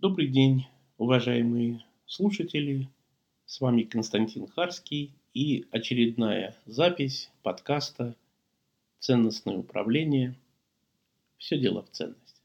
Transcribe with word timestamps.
Добрый 0.00 0.28
день, 0.28 0.64
уважаемые 0.96 1.84
слушатели. 2.06 2.88
С 3.46 3.60
вами 3.60 3.82
Константин 3.82 4.46
Харский 4.46 5.12
и 5.34 5.66
очередная 5.72 6.56
запись 6.66 7.32
подкаста 7.42 8.14
«Ценностное 9.00 9.56
управление. 9.56 10.36
Все 11.36 11.58
дело 11.58 11.82
в 11.82 11.90
ценности». 11.90 12.40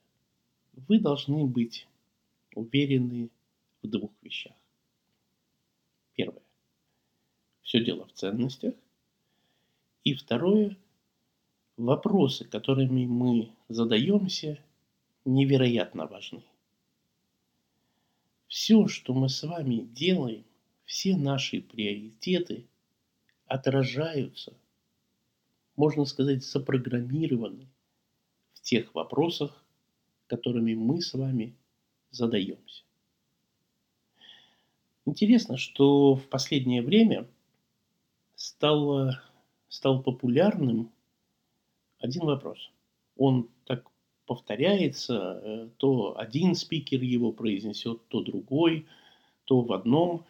Вы 0.87 0.97
должны 0.97 1.45
быть 1.45 1.87
уверены 2.55 3.29
в 3.83 3.87
двух 3.87 4.09
вещах. 4.23 4.55
Первое. 6.15 6.41
Все 7.61 7.85
дело 7.85 8.07
в 8.07 8.13
ценностях. 8.13 8.73
И 10.03 10.15
второе. 10.15 10.75
Вопросы, 11.77 12.45
которыми 12.45 13.05
мы 13.05 13.51
задаемся, 13.69 14.57
невероятно 15.23 16.07
важны 16.07 16.41
все, 18.53 18.87
что 18.87 19.15
мы 19.15 19.29
с 19.29 19.41
вами 19.41 19.77
делаем, 19.77 20.45
все 20.85 21.17
наши 21.17 21.59
приоритеты 21.59 22.67
отражаются, 23.47 24.53
можно 25.75 26.05
сказать, 26.05 26.43
запрограммированы 26.43 27.67
в 28.53 28.61
тех 28.61 28.93
вопросах, 28.93 29.65
которыми 30.27 30.75
мы 30.75 31.01
с 31.01 31.15
вами 31.15 31.55
задаемся. 32.11 32.83
Интересно, 35.05 35.57
что 35.57 36.13
в 36.13 36.27
последнее 36.29 36.83
время 36.83 37.27
стало, 38.35 39.19
стал 39.67 40.03
популярным 40.03 40.91
один 41.97 42.25
вопрос. 42.25 42.69
Он 43.17 43.49
повторяется, 44.25 45.41
э, 45.43 45.69
то 45.77 46.17
один 46.17 46.55
спикер 46.55 47.01
его 47.01 47.31
произнесет, 47.31 48.07
то 48.07 48.21
другой, 48.21 48.85
то 49.45 49.61
в 49.61 49.73
одном 49.73 50.25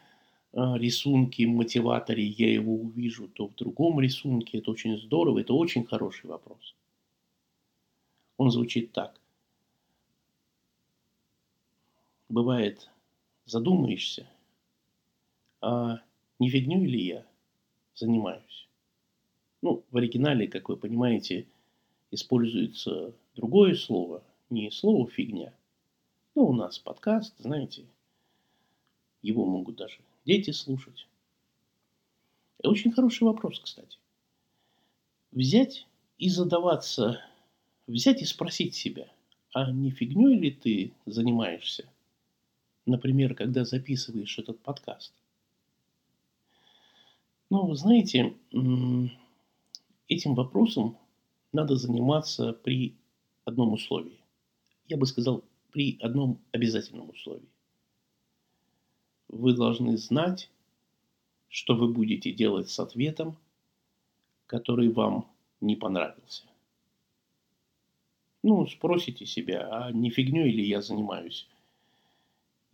э, 0.53 0.77
рисунке, 0.77 1.47
мотиваторе 1.47 2.25
я 2.25 2.52
его 2.52 2.73
увижу, 2.73 3.27
то 3.27 3.47
в 3.47 3.55
другом 3.55 4.00
рисунке. 4.00 4.59
Это 4.59 4.72
очень 4.72 4.97
здорово, 4.97 5.39
это 5.39 5.53
очень 5.53 5.85
хороший 5.85 6.27
вопрос. 6.27 6.75
Он 8.38 8.50
звучит 8.50 8.91
так. 8.91 9.19
Бывает, 12.30 12.89
задумаешься, 13.45 14.28
а 15.61 16.00
не 16.39 16.50
фигню 16.50 16.83
ли 16.83 17.05
я 17.05 17.25
занимаюсь? 17.94 18.67
Ну, 19.61 19.83
в 19.91 19.97
оригинале, 19.97 20.47
как 20.47 20.67
вы 20.67 20.78
понимаете, 20.78 21.45
используется 22.11 23.13
другое 23.36 23.76
слово, 23.76 24.23
не 24.50 24.72
слово 24.72 25.09
фигня. 25.09 25.53
Ну, 26.36 26.45
у 26.48 26.53
нас 26.53 26.80
подкаст, 26.80 27.36
знаете, 27.38 27.86
его 29.22 29.45
могут 29.45 29.75
даже 29.75 30.00
дети 30.25 30.52
слушать. 30.52 31.08
И 32.62 32.67
очень 32.67 32.92
хороший 32.92 33.23
вопрос, 33.23 33.59
кстати. 33.59 33.98
Взять 35.31 35.88
и 36.17 36.30
задаваться, 36.30 37.22
взять 37.88 38.22
и 38.22 38.25
спросить 38.25 38.75
себя, 38.75 39.08
а 39.53 39.72
не 39.72 39.92
фигней 39.92 40.38
ли 40.38 40.52
ты 40.52 40.94
занимаешься? 41.06 41.90
Например, 42.86 43.36
когда 43.36 43.66
записываешь 43.66 44.38
этот 44.40 44.59
подкаст. 44.59 45.14
Ну, 47.50 47.73
знаете, 47.75 48.36
этим 50.08 50.36
вопросом 50.36 50.97
надо 51.52 51.75
заниматься 51.75 52.53
при 52.53 52.95
одном 53.45 53.73
условии. 53.73 54.19
Я 54.88 54.97
бы 54.97 55.05
сказал, 55.05 55.44
при 55.72 55.97
одном 56.02 56.39
обязательном 56.52 57.09
условии. 57.09 57.50
Вы 59.27 59.53
должны 59.53 59.97
знать, 59.97 60.50
что 61.50 61.75
вы 61.75 61.91
будете 61.91 62.31
делать 62.31 62.69
с 62.69 62.80
ответом, 62.80 63.38
который 64.45 64.90
вам 64.90 65.28
не 65.62 65.75
понравился. 65.75 66.44
Ну, 68.44 68.68
спросите 68.68 69.25
себя, 69.25 69.68
а 69.72 69.91
не 69.91 70.09
фигней 70.09 70.51
ли 70.51 70.68
я 70.68 70.81
занимаюсь? 70.81 71.47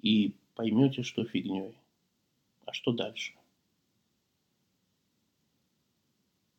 И 0.01 0.33
поймете, 0.55 1.03
что 1.03 1.23
фигней. 1.23 1.75
А 2.65 2.73
что 2.73 2.91
дальше? 2.91 3.33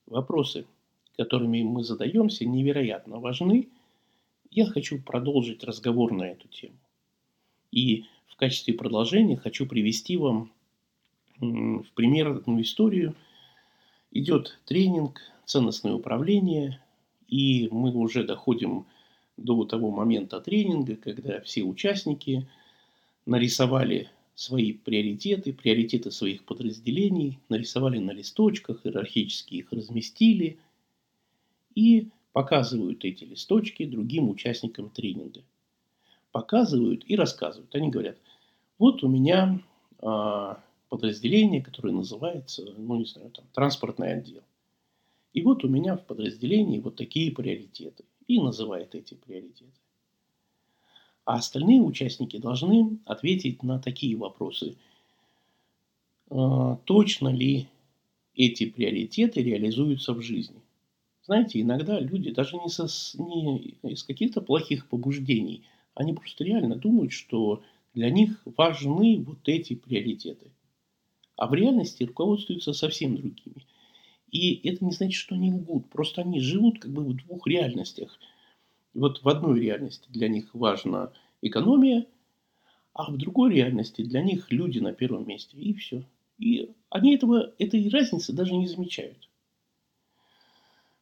Вопросы– 0.07 0.67
которыми 1.21 1.63
мы 1.63 1.85
задаемся, 1.85 2.47
невероятно 2.47 3.19
важны. 3.19 3.69
Я 4.51 4.67
хочу 4.67 5.01
продолжить 5.01 5.63
разговор 5.63 6.13
на 6.13 6.25
эту 6.25 6.49
тему. 6.49 6.77
И 7.71 8.05
в 8.27 8.37
качестве 8.37 8.75
продолжения 8.75 9.37
хочу 9.37 9.67
привести 9.67 10.17
вам 10.17 10.51
в 11.39 11.87
пример 11.95 12.29
одну 12.29 12.61
историю. 12.61 13.15
Идет 14.11 14.59
тренинг 14.65 15.21
«Ценностное 15.47 15.93
управление», 15.93 16.83
и 17.29 17.69
мы 17.71 17.93
уже 17.93 18.25
доходим 18.25 18.87
до 19.37 19.65
того 19.65 19.91
момента 19.91 20.41
тренинга, 20.41 20.97
когда 20.97 21.41
все 21.43 21.63
участники 21.63 22.49
нарисовали 23.25 24.11
свои 24.35 24.73
приоритеты, 24.73 25.53
приоритеты 25.53 26.11
своих 26.11 26.45
подразделений, 26.45 27.39
нарисовали 27.49 27.99
на 27.99 28.11
листочках, 28.11 28.85
иерархически 28.85 29.55
их 29.55 29.73
разместили– 29.73 30.59
и 31.75 32.09
показывают 32.33 33.05
эти 33.05 33.25
листочки 33.25 33.85
другим 33.85 34.29
участникам 34.29 34.91
тренинга. 34.91 35.43
Показывают 36.33 37.05
и 37.07 37.17
рассказывают. 37.17 37.75
Они 37.75 37.91
говорят, 37.91 38.17
вот 38.79 39.03
у 39.03 39.09
меня 39.09 39.61
а, 39.99 40.63
подразделение, 40.89 41.63
которое 41.63 41.93
называется, 41.93 42.73
ну 42.77 42.97
не 42.97 43.05
знаю, 43.05 43.31
там, 43.31 43.45
транспортный 43.53 44.15
отдел. 44.15 44.43
И 45.33 45.43
вот 45.43 45.65
у 45.65 45.69
меня 45.69 45.97
в 45.97 46.05
подразделении 46.07 46.81
вот 46.81 46.97
такие 46.97 47.33
приоритеты. 47.33 48.05
И 48.27 48.41
называет 48.41 48.95
эти 48.95 49.15
приоритеты. 49.15 49.73
А 51.25 51.35
остальные 51.35 51.83
участники 51.83 52.37
должны 52.39 52.99
ответить 53.05 53.63
на 53.63 53.79
такие 53.81 54.17
вопросы. 54.17 54.77
А, 56.31 56.77
точно 56.85 57.29
ли 57.29 57.69
эти 58.35 58.69
приоритеты 58.71 59.43
реализуются 59.43 60.13
в 60.15 60.23
жизни? 60.23 60.61
Знаете, 61.31 61.61
иногда 61.61 62.01
люди 62.01 62.33
даже 62.33 62.57
не, 62.57 62.69
со, 62.69 62.89
не 63.23 63.77
из 63.85 64.03
каких-то 64.03 64.41
плохих 64.41 64.89
побуждений, 64.89 65.63
они 65.95 66.13
просто 66.13 66.43
реально 66.43 66.75
думают, 66.75 67.13
что 67.13 67.63
для 67.95 68.11
них 68.11 68.43
важны 68.45 69.23
вот 69.25 69.39
эти 69.45 69.77
приоритеты. 69.77 70.51
А 71.37 71.47
в 71.47 71.55
реальности 71.55 72.03
руководствуются 72.03 72.73
совсем 72.73 73.15
другими. 73.15 73.65
И 74.33 74.69
это 74.69 74.85
не 74.85 74.91
значит, 74.91 75.15
что 75.15 75.37
они 75.37 75.53
лгут. 75.53 75.89
Просто 75.91 76.23
они 76.23 76.41
живут 76.41 76.81
как 76.81 76.91
бы 76.91 77.05
в 77.05 77.15
двух 77.15 77.47
реальностях. 77.47 78.19
Вот 78.93 79.23
в 79.23 79.29
одной 79.29 79.61
реальности 79.61 80.09
для 80.09 80.27
них 80.27 80.53
важна 80.53 81.13
экономия, 81.43 82.07
а 82.93 83.09
в 83.09 83.17
другой 83.17 83.55
реальности 83.55 84.03
для 84.03 84.25
них 84.25 84.51
люди 84.51 84.81
на 84.81 84.93
первом 84.93 85.29
месте. 85.29 85.57
И 85.57 85.75
все. 85.75 86.03
И 86.41 86.73
они 86.89 87.15
этого, 87.15 87.53
этой 87.61 87.89
разницы 87.89 88.33
даже 88.33 88.53
не 88.57 88.67
замечают. 88.67 89.30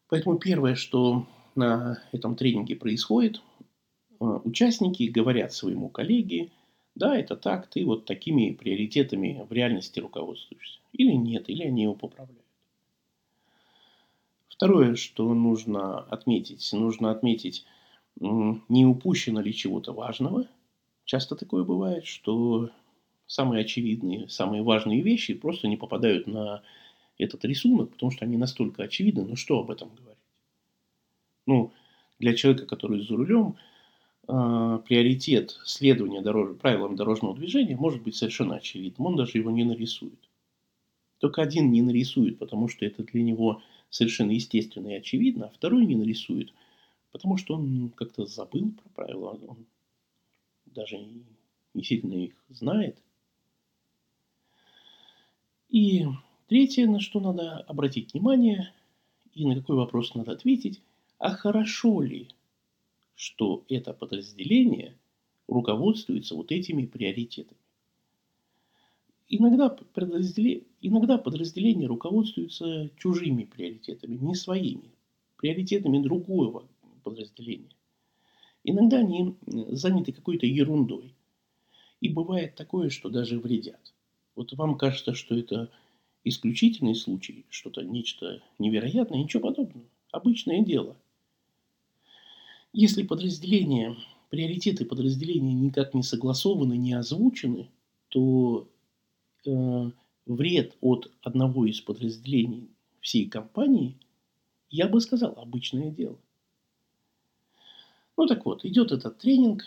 Поэтому 0.09 0.39
первое, 0.39 0.75
что 0.75 1.27
на 1.55 2.03
этом 2.13 2.35
тренинге 2.35 2.77
происходит, 2.77 3.43
э, 4.21 4.25
участники 4.45 5.03
говорят 5.05 5.53
своему 5.53 5.89
коллеге, 5.89 6.51
да, 6.95 7.17
это 7.17 7.37
так, 7.37 7.69
ты 7.69 7.85
вот 7.85 8.07
такими 8.07 8.53
приоритетами 8.53 9.45
в 9.49 9.53
реальности 9.53 10.01
руководствуешься. 10.01 10.81
Или 10.93 11.13
нет, 11.13 11.49
или 11.49 11.63
они 11.63 11.83
его 11.83 11.95
поправляют. 11.95 12.43
Второе, 14.49 14.97
что 14.97 15.33
нужно 15.35 16.01
отметить, 16.01 16.69
нужно 16.73 17.13
отметить, 17.13 17.65
не 18.19 18.85
упущено 18.85 19.41
ли 19.41 19.55
чего-то 19.55 19.93
важного. 19.93 20.49
Часто 21.05 21.37
такое 21.37 21.63
бывает, 21.63 22.07
что 22.07 22.71
самые 23.29 23.61
очевидные, 23.61 24.29
самые 24.29 24.65
важные 24.65 25.01
вещи 25.01 25.35
просто 25.35 25.69
не 25.69 25.77
попадают 25.77 26.27
на 26.27 26.63
этот 27.19 27.45
рисунок, 27.45 27.91
потому 27.91 28.11
что 28.11 28.25
они 28.25 28.37
настолько 28.37 28.85
очевидны, 28.85 29.25
но 29.25 29.37
что 29.37 29.61
об 29.61 29.71
этом 29.71 29.91
говорить? 29.95 30.19
Ну, 31.47 31.73
для 32.19 32.35
человека, 32.35 32.67
который 32.67 33.05
за 33.05 33.17
рулем, 33.17 33.57
э, 34.29 34.81
приоритет 34.87 35.59
следования 35.65 36.21
дорож... 36.21 36.57
правилам 36.59 36.97
дорожного 36.97 37.35
движения 37.35 37.77
может 37.77 38.03
быть 38.03 38.17
совершенно 38.17 38.57
очевидным. 38.57 39.07
Он 39.07 39.17
даже 39.17 39.39
его 39.39 39.51
не 39.51 39.65
нарисует. 39.65 40.19
Только 41.19 41.43
один 41.43 41.73
не 41.73 41.83
нарисует, 41.83 42.39
потому 42.39 42.69
что 42.69 42.87
это 42.87 43.03
для 43.03 43.23
него 43.23 43.63
совершенно 43.91 44.31
естественно 44.31 44.89
и 44.89 44.95
очевидно, 44.99 45.47
а 45.47 45.51
второй 45.51 45.87
не 45.87 45.97
нарисует, 45.97 46.53
потому 47.11 47.37
что 47.37 47.55
он 47.55 47.91
как-то 47.91 48.27
забыл 48.27 48.73
про 48.73 48.89
правила, 48.91 49.39
он 49.47 49.67
даже 50.67 50.99
не 51.75 51.83
сильно 51.83 52.13
их 52.13 52.35
знает. 52.49 52.99
И 55.69 56.07
Третье, 56.49 56.87
на 56.87 56.99
что 56.99 57.21
надо 57.21 57.59
обратить 57.59 58.15
внимание 58.15 58.73
и 59.35 59.47
на 59.47 59.55
какой 59.55 59.77
вопрос 59.77 60.15
надо 60.15 60.33
ответить, 60.33 60.81
а 61.19 61.31
хорошо 61.31 62.01
ли, 62.01 62.29
что 63.15 63.65
это 63.69 63.93
подразделение 63.93 64.97
руководствуется 65.47 66.35
вот 66.35 66.51
этими 66.51 66.87
приоритетами. 66.87 67.61
Иногда, 69.29 69.69
подразделе... 69.69 70.63
Иногда 70.81 71.19
подразделения 71.19 71.87
руководствуются 71.87 72.89
чужими 72.97 73.45
приоритетами, 73.45 74.17
не 74.17 74.35
своими, 74.35 74.91
приоритетами 75.37 76.03
другого 76.03 76.67
подразделения. 77.03 77.77
Иногда 78.65 78.99
они 78.99 79.35
заняты 79.45 80.13
какой-то 80.13 80.47
ерундой. 80.47 81.15
И 82.01 82.09
бывает 82.09 82.55
такое, 82.55 82.89
что 82.89 83.11
даже 83.11 83.39
вредят. 83.39 83.93
Вот 84.35 84.53
вам 84.55 84.79
кажется, 84.79 85.13
что 85.15 85.37
это 85.37 85.71
исключительный 86.25 86.95
случай, 86.95 87.47
что-то 87.51 87.83
нечто 87.83 88.43
невероятное, 88.59 89.19
ничего 89.19 89.49
подобного. 89.49 89.87
Обычное 90.11 90.63
дело. 90.65 90.97
Если 92.73 93.03
подразделения, 93.03 93.97
приоритеты 94.31 94.85
подразделения 94.85 95.55
никак 95.55 95.95
не 95.95 96.03
согласованы, 96.03 96.77
не 96.77 96.93
озвучены, 96.93 97.71
то 98.09 98.69
э, 99.47 99.91
вред 100.27 100.77
от 100.81 101.11
одного 101.23 101.67
из 101.67 101.81
подразделений 101.81 102.69
всей 103.01 103.29
компании, 103.29 103.97
я 104.71 104.89
бы 104.89 105.01
сказал, 105.01 105.35
обычное 105.39 105.91
дело. 105.91 106.19
Ну 108.17 108.27
так 108.27 108.45
вот, 108.45 108.65
идет 108.65 108.93
этот 108.93 109.19
тренинг, 109.19 109.65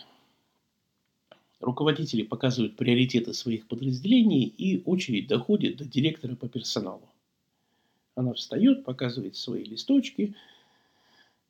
руководители 1.62 2.22
показывают 2.24 2.76
приоритеты 2.76 3.32
своих 3.32 3.66
подразделений, 3.68 4.44
и 4.44 4.82
очередь 4.84 5.28
доходит 5.28 5.76
до 5.76 5.84
директора 5.84 6.34
по 6.34 6.48
персоналу. 6.48 7.08
Она 8.14 8.34
встает, 8.34 8.84
показывает 8.84 9.36
свои 9.36 9.64
листочки 9.64 10.34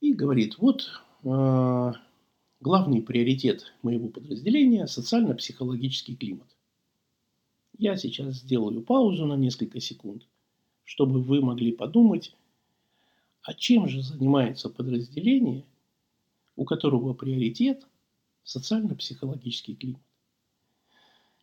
и 0.00 0.12
говорит, 0.12 0.58
вот 0.58 0.88
э, 1.24 1.92
главный 2.60 3.02
приоритет 3.02 3.72
моего 3.82 4.08
подразделения– 4.08 4.86
социально-психологический 4.86 6.14
климат. 6.14 6.48
Я 7.78 7.96
сейчас 7.96 8.36
сделаю 8.36 8.82
паузу 8.82 9.26
на 9.26 9.34
несколько 9.34 9.80
секунд, 9.80 10.28
чтобы 10.84 11.22
вы 11.22 11.40
могли 11.40 11.72
подумать, 11.72 12.36
а 13.40 13.54
чем 13.54 13.88
же 13.88 14.02
занимается 14.02 14.68
подразделение, 14.68 15.64
у 16.54 16.64
которого 16.64 17.14
приоритет– 17.14 17.86
социально-психологический 18.44 19.74
климат. 19.74 20.02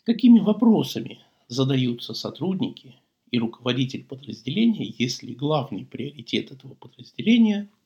Какими 0.04 0.40
вопросами 0.40 1.20
задаются 1.48 2.14
сотрудники 2.14 2.96
и 3.32 3.40
руководитель 3.40 4.06
подразделения, 4.06 4.86
если 4.86 5.34
главный 5.34 5.86
приоритет 5.86 6.52
этого 6.52 6.74
подразделения– 6.76 7.70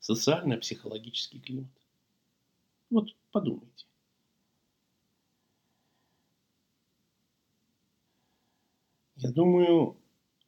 социально-психологический 0.00 1.40
климат? 1.40 1.70
Вот 2.90 3.14
подумайте. 3.30 3.86
Я 9.16 9.32
думаю, 9.32 9.96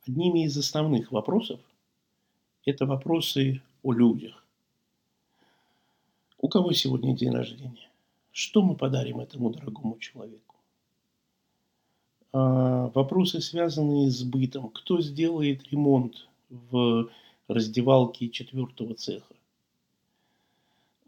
одними 0.06 0.44
из 0.44 0.56
основных 0.56 1.10
вопросов 1.12 1.60
это 2.64 2.86
вопросы 2.86 3.62
о 3.82 3.92
людях. 3.92 4.44
У 6.38 6.48
кого 6.48 6.72
сегодня 6.72 7.16
день 7.16 7.32
рождения? 7.32 7.89
Что 8.32 8.62
мы 8.62 8.76
подарим 8.76 9.20
этому 9.20 9.50
дорогому 9.50 9.98
человеку? 9.98 10.56
А, 12.32 12.88
вопросы, 12.94 13.40
связанные 13.40 14.10
с 14.10 14.22
бытом. 14.22 14.70
Кто 14.70 15.00
сделает 15.00 15.68
ремонт 15.70 16.28
в 16.48 17.10
раздевалке 17.48 18.28
четвертого 18.28 18.94
цеха? 18.94 19.34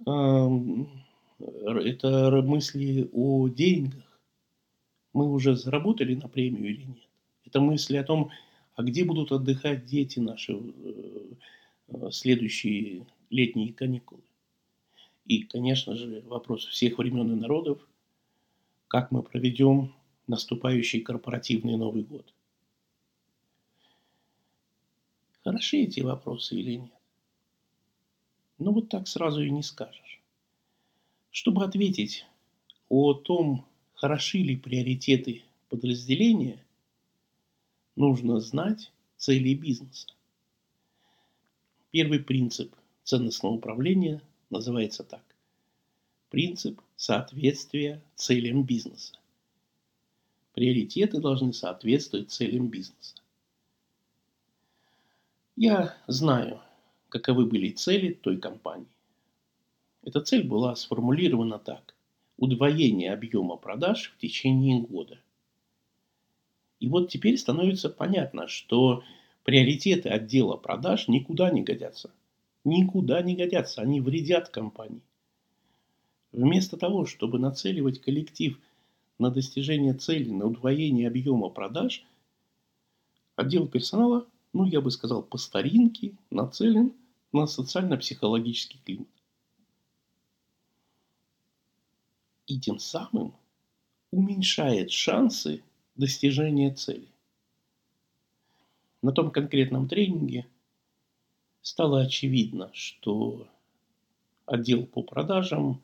А, 0.07 0.49
это 1.41 2.43
мысли 2.43 3.09
о 3.13 3.49
деньгах. 3.49 4.21
Мы 5.13 5.31
уже 5.31 5.57
заработали 5.57 6.15
на 6.15 6.29
премию 6.29 6.71
или 6.71 6.85
нет? 6.85 7.09
Это 7.47 7.61
мысли 7.61 7.97
о 7.97 8.05
том, 8.05 8.31
а 8.75 8.83
где 8.83 9.05
будут 9.05 9.31
отдыхать 9.31 9.85
дети 9.85 10.19
наши 10.19 10.55
в 10.55 12.07
э, 12.07 12.11
следующие 12.11 13.07
летние 13.29 13.73
каникулы? 13.73 14.23
И, 15.27 15.45
конечно 15.45 15.95
же, 15.95 16.23
вопрос 16.27 16.67
всех 16.67 16.99
времен 16.99 17.33
и 17.33 17.41
народов, 17.41 17.87
как 18.89 19.11
мы 19.11 19.23
проведем 19.23 19.95
наступающий 20.27 21.01
корпоративный 21.01 21.77
Новый 21.77 22.03
год. 22.03 22.33
Хороши 25.45 25.79
эти 25.79 26.01
вопросы 26.01 26.57
или 26.57 26.75
нет? 26.77 26.93
Ну 28.59 28.73
вот 28.73 28.89
так 28.89 29.09
сразу 29.09 29.43
и 29.43 29.51
не 29.51 29.63
скажешь. 29.63 30.21
Чтобы 31.31 31.65
ответить 31.65 32.27
о 32.89 33.15
том, 33.15 33.67
хороши 33.95 34.39
ли 34.39 34.57
приоритеты 34.57 35.43
подразделения, 35.69 36.65
нужно 37.97 38.39
знать 38.41 38.93
цели 39.17 39.55
бизнеса. 39.55 40.09
Первый 41.91 42.21
принцип 42.21 42.75
ценностного 43.03 43.55
управления 43.55 44.23
называется 44.53 45.03
так. 45.03 45.25
Принцип 46.31 46.81
соответствия 46.97 48.01
целям 48.15 48.63
бизнеса. 48.63 49.15
Приоритеты 50.55 51.21
должны 51.21 51.53
соответствовать 51.53 52.31
целям 52.31 52.69
бизнеса. 52.69 53.17
Я 55.57 55.97
знаю, 56.07 56.61
каковы 57.09 57.47
были 57.47 57.71
цели 57.71 58.13
той 58.13 58.39
компании. 58.39 58.87
Эта 60.03 60.21
цель 60.21 60.47
была 60.47 60.75
сформулирована 60.77 61.59
так. 61.59 61.95
Удвоение 62.37 63.13
объема 63.13 63.57
продаж 63.57 64.13
в 64.17 64.21
течение 64.21 64.81
года. 64.81 65.19
И 66.81 66.89
вот 66.89 67.11
теперь 67.11 67.39
становится 67.39 67.89
понятно, 67.89 68.49
что 68.49 69.05
приоритеты 69.45 70.09
отдела 70.09 70.57
продаж 70.57 71.09
никуда 71.09 71.51
не 71.51 71.63
годятся. 71.63 72.11
Никуда 72.65 73.23
не 73.23 73.37
годятся, 73.37 73.83
они 73.83 74.01
вредят 74.01 74.49
компании. 74.49 75.03
Вместо 76.31 76.77
того, 76.77 77.07
чтобы 77.07 77.39
нацеливать 77.39 78.01
коллектив– 78.01 78.59
на 79.23 79.31
достижение 79.31 79.95
цели, 79.95 80.31
на 80.31 80.47
удвоение 80.47 81.09
объема 81.09 81.49
продаж, 81.49 82.05
отдел 83.37 83.69
персонала, 83.69 84.27
ну, 84.53 84.65
я 84.65 84.81
бы 84.81 84.91
сказал, 84.91 85.23
по 85.23 85.39
старинке 85.39 86.17
нацелен 86.31 86.93
на 87.33 87.47
социально-психологический 87.47 88.81
климат. 88.85 89.09
И 92.47 92.59
тем 92.59 92.79
самым 92.79 93.35
уменьшает 94.11 94.91
шансы 94.91 95.63
достижения 95.95 96.75
цели. 96.75 97.09
На 99.01 99.13
том 99.13 99.31
конкретном 99.31 99.89
тренинге 99.89 100.47
стало 101.63 102.03
очевидно, 102.03 102.71
что 102.75 103.49
отдел 104.47 104.87
по 104.87 105.03
продажам 105.03 105.81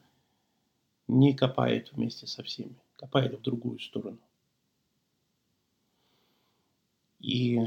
не 1.06 1.34
копает 1.34 1.92
вместе 1.92 2.26
со 2.26 2.42
всеми 2.42 2.76
копает 2.98 3.38
в 3.38 3.42
другую 3.42 3.78
сторону. 3.78 4.18
И 7.20 7.60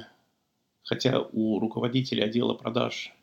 хотя 0.83 1.21
у 1.21 1.59
руководителя 1.59 2.25
отдела 2.25 2.53
продаж 2.53 3.13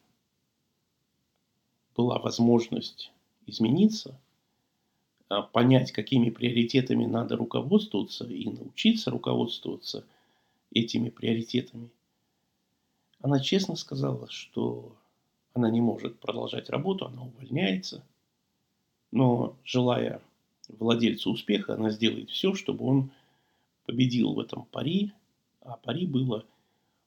была 1.95 2.19
возможность 2.19 3.13
измениться, 3.47 4.19
а, 5.29 5.43
понять, 5.43 5.93
какими 5.93 6.31
приоритетами 6.31 7.05
надо 7.05 7.37
руководствоваться 7.37 8.25
и 8.25 8.49
научиться 8.49 9.11
руководствоваться 9.11 10.05
этими 10.71 11.11
приоритетами, 11.11 11.91
она 13.21 13.41
честно 13.41 13.77
сказала, 13.77 14.29
что 14.31 14.97
она 15.55 15.71
не 15.71 15.81
может 15.81 16.19
продолжать 16.21 16.71
работу, 16.71 17.07
она 17.07 17.23
увольняется, 17.23 18.05
но 19.11 19.57
желая 19.65 20.23
владельцу 20.69 21.33
успеха, 21.33 21.75
она 21.75 21.91
сделает 21.91 22.31
все, 22.31 22.55
чтобы 22.55 22.85
он 22.85 23.11
победил 23.87 24.35
в 24.35 24.41
этом 24.41 24.67
пари, 24.67 25.13
а 25.61 25.77
пари 25.77 26.07
было 26.07 26.45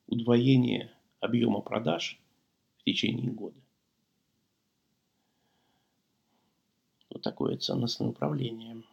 удвоение 0.08 0.92
объема 1.20 1.62
продаж 1.62 2.20
в 2.78 2.84
течение 2.84 3.32
года. 3.32 3.56
Вот 7.10 7.22
такое 7.22 7.58
ценностное 7.58 8.08
управление. 8.08 8.84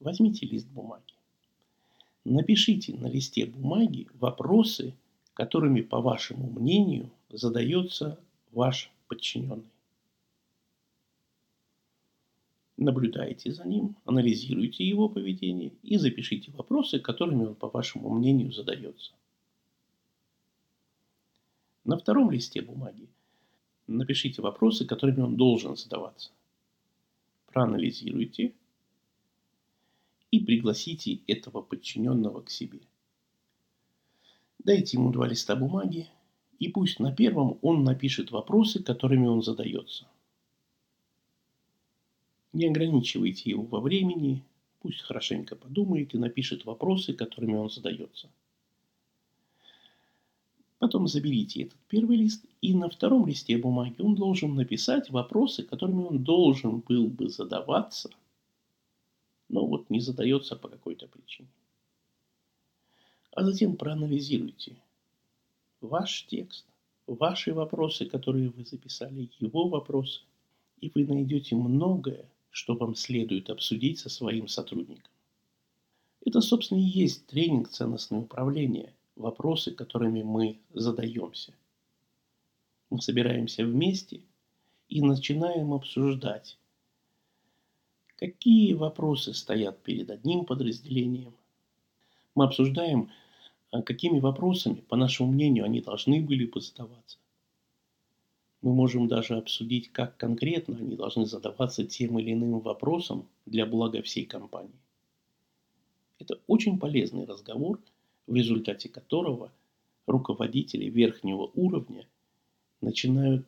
Возьмите 0.00 0.46
лист 0.46 0.68
бумаги. 0.68 1.14
Напишите 2.24 2.94
на 2.94 3.06
листе 3.06 3.46
бумаги 3.46 4.06
вопросы, 4.14 4.94
которыми, 5.38 5.82
по 5.82 6.00
вашему 6.00 6.50
мнению, 6.50 7.12
задается 7.30 8.18
ваш 8.50 8.90
подчиненный. 9.06 9.70
Наблюдайте 12.76 13.52
за 13.52 13.64
ним, 13.64 13.94
анализируйте 14.04 14.84
его 14.84 15.08
поведение 15.08 15.70
и 15.84 15.96
запишите 15.96 16.50
вопросы, 16.50 16.98
которыми 16.98 17.44
он, 17.44 17.54
по 17.54 17.68
вашему 17.68 18.10
мнению, 18.10 18.50
задается. 18.50 19.12
На 21.84 21.96
втором 21.96 22.32
листе 22.32 22.60
бумаги 22.60 23.06
напишите 23.86 24.42
вопросы, 24.42 24.86
которыми 24.86 25.20
он 25.20 25.36
должен 25.36 25.76
задаваться. 25.76 26.32
проанализируйте 27.46 28.54
и 30.32 30.40
пригласите 30.40 31.20
этого 31.28 31.62
подчиненного 31.62 32.40
к 32.40 32.50
себе. 32.50 32.80
Дайте 34.68 34.98
ему 34.98 35.10
два 35.12 35.26
листа 35.26 35.56
бумаги, 35.56 36.10
и 36.58 36.68
пусть 36.68 37.00
на 37.00 37.10
первом 37.10 37.58
он 37.62 37.84
напишет 37.84 38.30
вопросы, 38.30 38.82
которыми 38.82 39.26
он 39.26 39.42
задается. 39.42 40.06
Не 42.52 42.66
ограничивайте 42.66 43.48
его 43.48 43.62
во 43.62 43.80
времени, 43.80 44.44
пусть 44.80 45.00
хорошенько 45.00 45.56
подумает 45.56 46.12
и 46.12 46.18
напишет 46.18 46.66
вопросы, 46.66 47.14
которыми 47.14 47.54
он 47.54 47.70
задается. 47.70 48.28
Потом 50.78 51.08
заберите 51.08 51.62
этот 51.62 51.78
первый 51.88 52.18
лист, 52.18 52.44
и 52.60 52.74
на 52.74 52.90
втором 52.90 53.26
листе 53.26 53.56
бумаги 53.56 54.02
он 54.02 54.16
должен 54.16 54.54
написать 54.54 55.08
вопросы, 55.08 55.62
которыми 55.62 56.02
он 56.02 56.22
должен 56.22 56.80
был 56.80 57.08
бы 57.08 57.30
задаваться, 57.30 58.10
но 59.48 59.66
вот 59.66 59.88
не 59.88 60.00
задается 60.00 60.56
по 60.56 60.68
какой-то 60.68 61.06
причине. 61.06 61.48
А 63.38 63.44
затем 63.44 63.76
проанализируйте 63.76 64.74
ваш 65.80 66.26
текст, 66.26 66.66
ваши 67.06 67.54
вопросы, 67.54 68.04
которые 68.04 68.48
вы 68.48 68.64
записали, 68.64 69.30
его 69.38 69.68
вопросы, 69.68 70.22
и 70.80 70.90
вы 70.92 71.04
найдете 71.04 71.54
многое, 71.54 72.28
что 72.50 72.74
вам 72.74 72.96
следует 72.96 73.48
обсудить 73.48 74.00
со 74.00 74.08
своим 74.08 74.48
сотрудником. 74.48 75.12
Это, 76.26 76.40
собственно, 76.40 76.80
и 76.80 76.82
есть 76.82 77.28
тренинг 77.28 77.68
ценностное 77.68 78.18
управление 78.18 78.92
вопросы, 79.14 79.70
которыми 79.70 80.24
мы 80.24 80.58
задаемся. 80.74 81.54
Мы 82.90 83.00
собираемся 83.00 83.64
вместе 83.64 84.20
и 84.88 85.00
начинаем 85.00 85.74
обсуждать, 85.74 86.58
какие 88.16 88.72
вопросы 88.72 89.32
стоят 89.32 89.80
перед 89.84 90.10
одним 90.10 90.44
подразделением. 90.44 91.36
Мы 92.34 92.44
обсуждаем, 92.44 93.12
какими 93.70 94.18
вопросами, 94.18 94.82
по 94.88 94.96
нашему 94.96 95.32
мнению, 95.32 95.64
они 95.64 95.80
должны 95.80 96.20
были 96.20 96.46
бы 96.46 96.60
задаваться. 96.60 97.18
Мы 98.62 98.72
можем 98.72 99.08
даже 99.08 99.36
обсудить, 99.36 99.92
как 99.92 100.16
конкретно 100.16 100.76
они 100.78 100.96
должны 100.96 101.26
задаваться 101.26 101.84
тем 101.84 102.18
или 102.18 102.32
иным 102.32 102.60
вопросом 102.60 103.28
для 103.46 103.66
блага 103.66 104.02
всей 104.02 104.24
компании. 104.24 104.80
Это 106.18 106.40
очень 106.46 106.78
полезный 106.78 107.24
разговор– 107.24 107.78
в 108.28 108.34
результате 108.34 108.88
которого 108.88 109.50
руководители 110.06 110.84
верхнего 110.84 111.50
уровня 111.54 112.06
начинают 112.80 113.46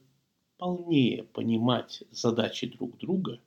полнее 0.57 1.25
понимать 1.25 2.03
задачи 2.11 2.67
друг 2.67 2.97
друга, 2.99 3.39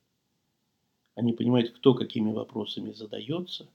они 1.15 1.33
понимают, 1.33 1.71
кто 1.71 1.95
какими 1.95 2.31
вопросами 2.31 2.91
задается, 2.91 3.67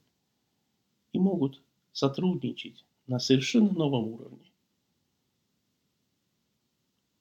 и 1.12 1.18
могут 1.18 1.60
сотрудничать 1.92 2.84
на 3.08 3.18
совершенно 3.18 3.72
новом 3.72 4.08
уровне. 4.08 4.52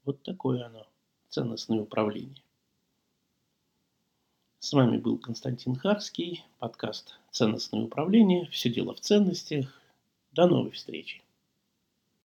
Вот 0.03 0.21
такое 0.21 0.65
оно, 0.65 0.85
ценностное 1.29 1.79
управление. 1.79 2.43
С 4.59 4.73
вами 4.73 4.97
был 4.97 5.17
Константин 5.17 5.75
Харский, 5.75 6.43
подкаст 6.59 7.19
«Ценностное 7.31 7.83
управление». 7.83 8.47
Все 8.47 8.69
дело 8.69 8.93
в 8.93 8.99
ценностях. 8.99 9.81
До 10.33 10.45
новой 10.45 10.71
встречи. 10.71 11.23